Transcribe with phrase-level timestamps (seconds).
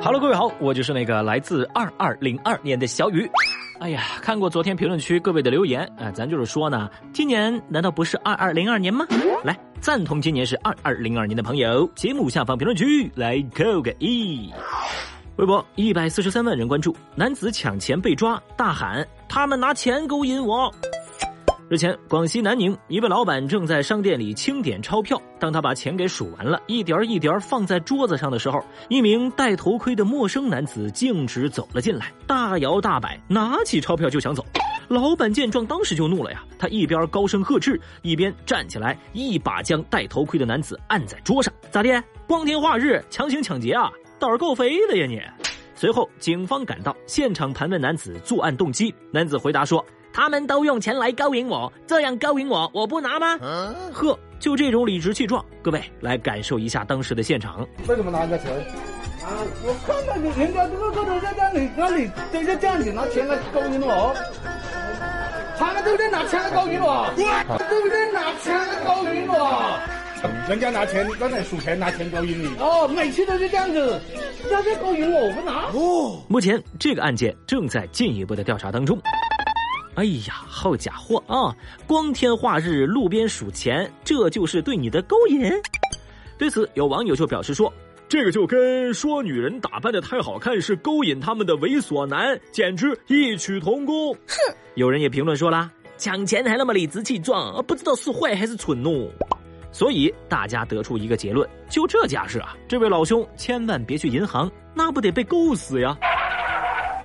[0.00, 3.28] 哈喽，各位好，我就是那个来自二二零二年的小雨。
[3.80, 9.06] 哎呀，看过昨天评论区各位的留言啊，咱就是说呢，今年难道不是二二零二年吗？
[9.42, 14.52] 来，赞同今年是二二零二年的朋友，节目下方评论区来扣个一。
[15.36, 20.72] 微博一百四十三万人关注，男子抢钱被抓，大喊他们拿钱勾引我。
[21.74, 34.46] 日前，广西南宁一位老板正在商店里清点钞票，当他把钱给数完了，一点一点放在桌子上的时候，一名戴头盔的陌生男子径直走了进来，大摇大摆拿起钞票就想走。
[34.86, 41.52] 老板见状，当时就怒了呀，他一边高声呵斥，一边站起来，一把将戴头盔的男子按在桌上。
[41.72, 42.00] 咋的？
[42.28, 43.90] 光天化日强行抢劫啊？
[44.20, 45.20] 胆儿够肥的呀你！
[45.74, 48.94] 随后，警方赶到现场盘问男子作案动机。
[49.10, 53.36] 男子回答说：“他们都用钱来勾引我，这样勾引我，我不拿吗？”
[53.92, 55.44] 呵，就这种理直气壮。
[55.60, 57.66] 各位来感受一下当时的现场。
[57.88, 58.52] 为什么拿人家钱？
[59.24, 64.14] 啊，我看到你人家这个个都在这里，那你都在这样子拿钱来勾引我，
[65.58, 69.80] 他们都在拿钱来勾引我，都在拿钱来勾引我。
[70.48, 72.46] 人家拿钱，刚才数钱拿钱勾引你。
[72.58, 74.00] 哦，每次都是这样子，
[74.48, 75.66] 人家勾引我，我不拿。
[75.72, 78.96] 哦，目前这个案件正在进一步的调查当中。
[79.96, 81.54] 哎呀，好家伙啊！
[81.86, 85.50] 光天化日路边数钱，这就是对你的勾引。
[86.36, 87.72] 对此，有网友就表示说
[88.08, 94.56] ：“这个就跟说女人打扮的太好看是勾引他们的猥琐男，简直异曲同工。”哼！
[94.74, 99.08] 有人也评论说啦：“抢钱还那么理直气壮，不知道是坏还是蠢哦。”
[99.70, 105.96] 所以大家得出一个结论：就这架势啊，这位老兄千万别去银行，那不得被勾死呀！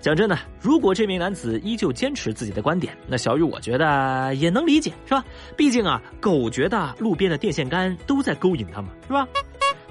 [0.02, 5.24] 讲真的，如果这名男子依旧坚持自己的观点，那小雨我觉得也能理解，是吧？
[5.58, 9.28] 毕竟啊，狗觉得路边的电线杆都在勾引他嘛，是吧？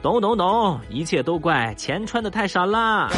[0.01, 3.11] 懂懂懂，一切都怪钱穿的太少了。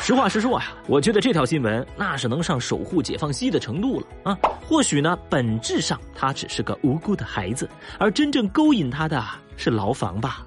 [0.00, 4.38] 实话实说呀，我觉得这条新闻那是能上守护解放西的程度了啊！
[4.68, 7.66] 或许呢，本质上他只是个无辜的孩子，
[7.98, 9.24] 而真正勾引他的
[9.56, 10.44] 是牢房吧。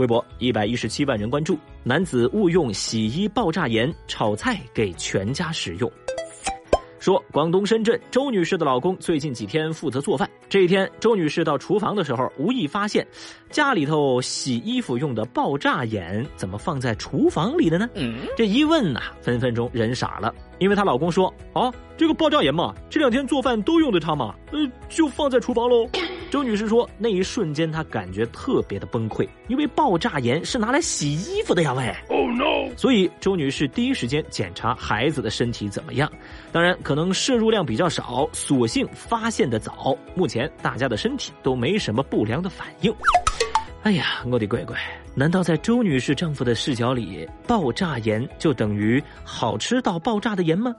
[0.00, 5.92] 微博一百一十七万人关注，男子误用洗衣爆炸盐炒菜给全家使用。
[6.98, 10.28] 说广东深圳周女士的老公最近几天负责做饭。
[10.48, 13.06] 这一天，周女士到厨房的时候，无意发现
[13.50, 17.88] 家里头洗衣服用的爆炸盐怎么放在厨房里的呢？
[18.36, 25.86] 这一问呐，分分钟人傻了，因为她老公说：“啊，这个爆炸盐嘛，这两天做饭都用的它嘛，呃，就放在厨房喽。”
[26.30, 32.72] 周女士说：“那一瞬间，她感觉特别的崩溃，因为爆炸盐是拿来洗衣服的呀，喂！Oh no！
[32.76, 36.10] 所以周女士第一时间检查孩子的身体怎么样。
[36.52, 39.98] 当然，可能摄入量比较少，所幸发现的早。
[40.14, 42.94] 目前大家的身体都没什么不良的反应。
[43.82, 44.76] 哎呀，我的乖乖，
[45.16, 50.72] 难道在周女士丈夫的视角里，爆炸盐就等于好吃到爆炸的盐吗？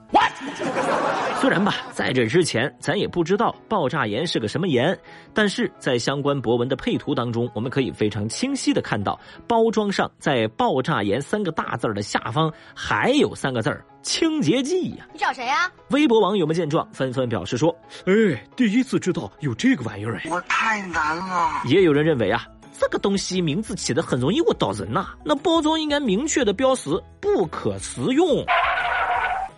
[1.42, 4.96] 虽然吧，在这之前咱也不知道爆炸盐是个什么盐，
[5.34, 15.04] 但是在相关博文的配图当中，我们可以非常清晰的看到，包装上在“爆炸盐”三个大字的下方还有三个字儿“清洁剂”呀。
[15.12, 15.68] 你找谁呀？
[15.90, 17.76] 微博网友们见状纷纷表示说
[18.06, 22.46] ：“哎，第一次知道有这个玩意儿哎，我太难了。”也有人认为啊，
[22.78, 26.88] 这个东西名字起的很容易误导人呐，那包装应该明确的标识
[27.20, 28.46] 不可食用。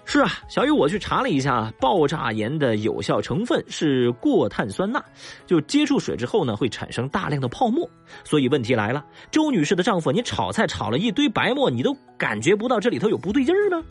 [0.06, 5.02] 是啊，小雨，我去查了一下，爆炸盐的有效成分是过碳酸钠，
[5.46, 7.88] 就接触水之后呢，会产生大量的泡沫。
[8.22, 13.82] 所以问题来了，周女士的丈夫，你炒菜炒了一堆白沫，你都感觉不到这里头有不对劲儿吗？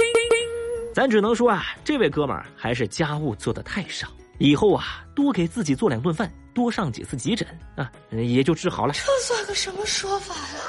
[0.93, 4.07] 咱只能说啊，这位哥们儿还是家务做的太少，
[4.37, 8.93] 以后啊，多给自己做两顿饭，多上几次急诊啊，也就治好了。
[8.93, 10.61] 这算个什么说法呀？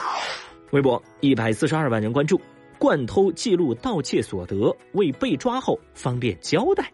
[0.71, 2.41] 微博一百四十二万人关注。
[2.85, 6.93] 惯偷记录盗窃所得，为被抓后方便交代。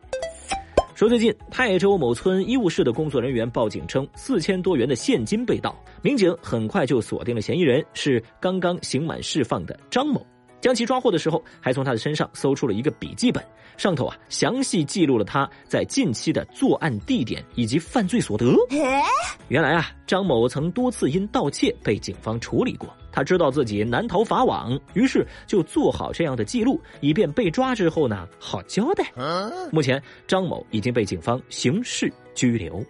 [0.95, 10.25] 说最近泰州某村医务室的工作人员报警称，四千多元的现金被盗，民警很快就锁定了嫌疑人，是刚刚刑满释放的张某。
[10.61, 13.43] 将其抓获的时候，还从他的身上搜出了一个笔记本，
[13.77, 18.55] 上头啊详细记录了他在近期的作案地点以及犯罪所得。
[19.49, 29.05] 原来啊，张某曾多次因盗窃被警方处理过，他知道自己难逃法网，于是就做好这样的记录，以便被抓之后呢好交代。
[29.73, 32.85] 目前，张某已经被警方刑事拘留。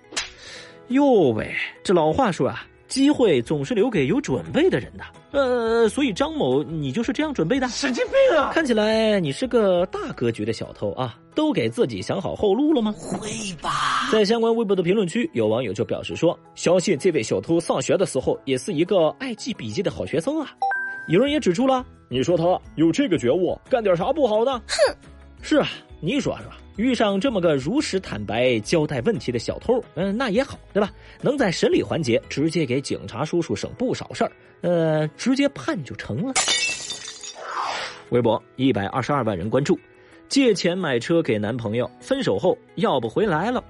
[0.88, 5.04] 哟喂，这老话说啊，机会总是留给有准备的人的。
[5.30, 7.66] 呃，所以张某，你就是这样准备的？
[7.68, 8.50] 神经病啊！
[8.52, 12.92] 看起来你是个大格局的小偷啊，都给自己想好后路了吗？
[12.98, 13.30] 会
[13.62, 14.08] 吧。
[14.10, 20.50] 在相关微博的评论区，有网友就表示说，相信这位小偷上学的时候也是一个爱记笔记的好学生啊。
[21.08, 22.44] 有人也指出了，你说他
[22.74, 24.60] 有这个觉悟，干点啥不好呢？
[24.66, 24.94] 哼，
[25.40, 25.68] 是啊，
[26.00, 26.52] 你说说。
[26.80, 30.90] 遇上这么个如实坦白交代问题的小偷，嗯，那也好，对吧？
[31.20, 34.32] 能在审理环节直接给警察叔叔省不少事儿，
[34.62, 36.32] 呃，直接判就成了。
[38.08, 39.78] 微博一百二十二万人关注，
[40.26, 43.62] 借钱买车给男朋友，分手后要不回来了。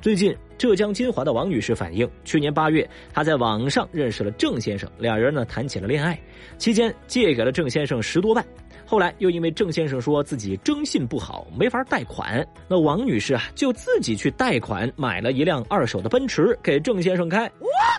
[0.00, 6.16] 最近，浙江金华的王女士反映，去年八月，她在网上认识了郑先生，俩人呢谈起了恋爱，
[6.56, 8.44] 期间借给了郑先生十多万。
[8.84, 17.50] 后来又因为郑先生说自己征信不好，没法贷款，那王女士啊就自己去贷款买了一辆二手的奔驰给郑先生开。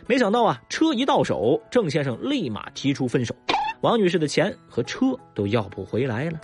[0.06, 3.33] 没想到啊，车一到手，郑先生立马提出分手，
[3.81, 6.39] 王女士的钱和车都要不回来了。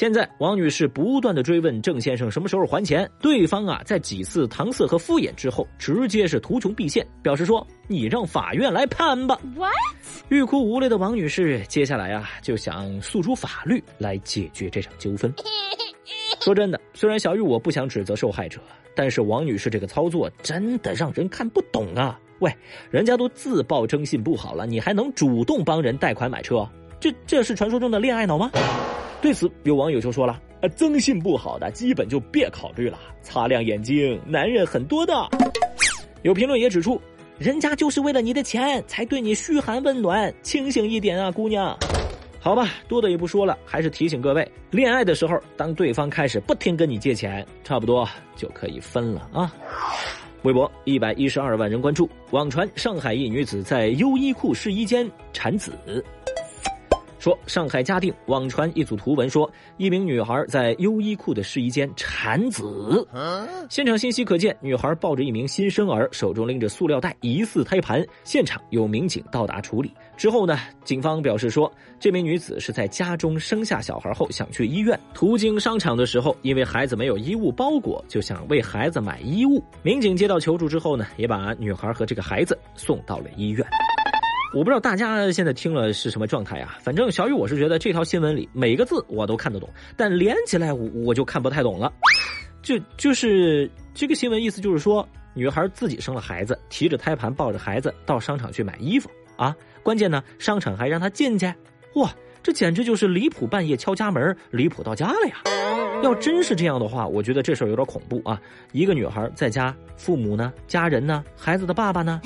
[0.00, 9.38] 现在王女士不断的追问郑先生什么时候还钱，对方啊在几次搪塞和敷衍之后，直接是图穷匕现，表示说你让法院来判吧。
[10.30, 15.30] 欲哭无泪的王女士，接下来啊就想诉诸法律来解决这场纠纷。
[16.40, 18.58] 说真的，虽然小玉我不想指责受害者，
[18.96, 22.18] 但是王女士这个操作真的让人看不懂啊！
[22.38, 22.50] 喂，
[22.90, 26.66] 人家都自曝征信不好了，你还能主动帮人贷款买车？
[27.00, 28.50] 这这是传说中的恋爱脑吗？
[29.22, 35.28] 对此，有网友就说了：“呃，征信不好的，基本就别考虑了，擦亮眼睛，男人很多的。”
[36.22, 37.00] 有评论也指出。
[37.38, 41.74] 人家就是为了你的钱才对你嘘寒问暖，清醒一点啊，姑娘。
[42.38, 48.06] 好吧，多的也不说了，还是提醒各位，恋爱的时候，当对方开始不停跟你借钱，差不多
[48.36, 49.50] 就可以分了啊。
[50.42, 55.72] 微博一百一十二万人关注，网传上海一女子在优衣库试衣间产子。
[57.20, 63.06] 说上海嘉定网传一组图文，说一名女孩在优衣库的试衣间产子。
[63.68, 68.02] 现场信息可见，女孩抱着一名新生儿，手中拎着塑料袋，疑似胎盘。
[68.24, 79.62] 现场有民警到达处理之后呢，警方表示说，这名女子是在家中生下小孩后想去医院，途经商场的时候，因为孩子没有衣物包裹，就想为孩子买衣物。
[79.82, 83.66] 民警接到求助之后呢，也把女孩和这个孩子送到了医院。
[84.52, 86.76] 我不知道大家现在听了是什么状态啊？
[86.82, 91.92] 反正小雨我是觉得这条新闻里每个字我都看得懂，但连起来我我就看不太懂了。
[92.60, 99.54] 就就是这个新闻意思就是说，女孩自己生了孩子，提着胎盘抱着孩子到商场去买衣服啊。
[99.84, 101.46] 关键呢，商场还让她进去，
[101.94, 102.12] 哇，
[102.42, 103.46] 这简直就是离谱！
[103.46, 105.69] 半夜敲家门，离谱到家了呀！
[106.02, 108.40] 要真是这样的话，我觉得这事儿有点恐怖啊。
[108.72, 110.52] 一个女孩在家，父母呢？
[110.66, 111.24] 家人呢？
[111.36, 112.20] 孩子的爸爸呢？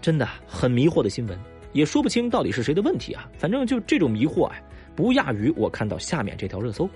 [0.00, 1.38] 真的很迷惑的新闻，
[1.72, 3.28] 也说不清到底是谁的问题啊！
[3.38, 4.56] 反正就这种迷惑啊，
[4.94, 6.88] 不亚于我看到下面这条热搜。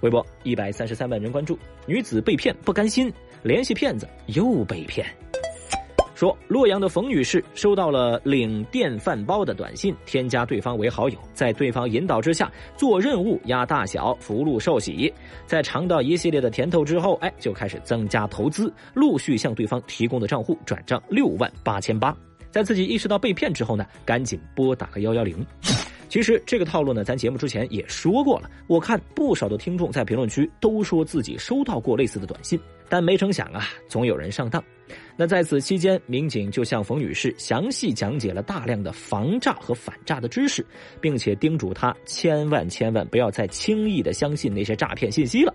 [0.00, 3.12] 微博一百三十三万人关注，女子被骗不甘心，
[3.42, 5.06] 联系骗子又被骗。
[6.14, 15.12] 说洛阳的冯女士收到了领电饭煲的短信，添加对方为好友，在对方引导之下做任务压大小，福禄寿喜，
[15.46, 22.16] 在尝到一系列的甜头之后，哎，就开始增加投资，陆续向对方提供的账户转账六万八千八。
[22.50, 25.44] 在自己意识到被骗之后呢，赶紧拨打个幺幺零。
[26.08, 28.48] 其实这个套路呢，咱节目之前也说过了。
[28.68, 34.62] 我看不少的听众在评论区都说自己收到过类似的短信，但没成想啊，总有人上当。
[35.16, 40.66] 那在此期间，民警就向冯女士详细讲解了大量的防诈和反诈的知识，
[41.00, 45.54] 并且叮嘱她千万千万不要再轻易的相信那些诈骗信息了。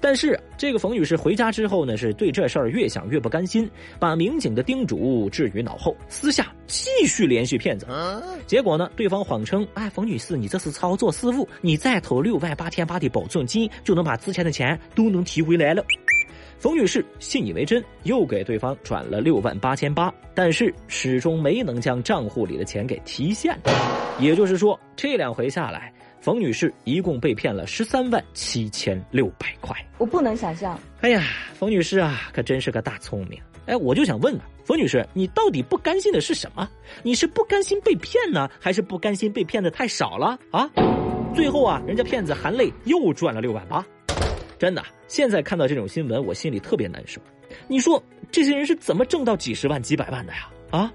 [0.00, 7.86] 但是这个冯女士回家之后呢，是对这事儿越想越不甘心，把民警的叮嘱置于脑后，私下继续联系骗子。
[8.46, 15.82] 结果呢，对方谎称：“哎，冯女士，你这是操作失误，你再投六万八千八的保证金，就能把之前的钱都能提回来了。”
[16.58, 23.56] 冯女士信以为真，又给对方转了六万八千八，但是始终没能将账户里的钱给提现。
[24.18, 25.92] 也就是说，这两回下来。
[26.20, 30.76] 冯女士一共被骗了十三万七千六百块，我不能想象。
[31.00, 31.22] 哎呀，
[31.54, 33.40] 冯女士啊，可真是个大聪明。
[33.66, 36.68] 哎，我就想问了，冯女士，你到底不甘心的是什么？
[37.04, 40.68] 你是不甘心被骗呢，还是不甘心被骗的太少了啊？
[41.36, 43.86] 最后啊，人家骗子含泪又赚了六万八，
[44.58, 44.82] 真的。
[45.06, 47.20] 现在看到这种新闻，我心里特别难受。
[47.66, 50.50] 你说这些人是怎么挣到几十万、几百万的呀？
[50.70, 50.92] 啊？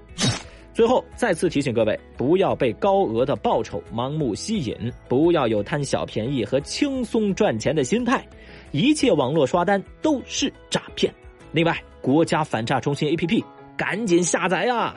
[0.72, 8.26] 最后再次提醒各位，不要被高额的报酬盲目吸引，不要有贪小便宜和轻松赚钱的心态，
[8.72, 11.14] 一切网络刷单都是诈骗。
[11.52, 13.44] 另外，国家反诈中心 APP
[13.76, 14.92] 赶紧下载呀！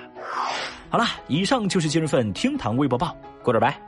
[0.89, 3.87] 好了，以上就是今日份厅堂微博报，过这儿拜。